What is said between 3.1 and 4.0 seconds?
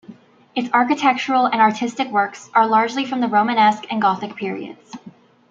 the Romanesque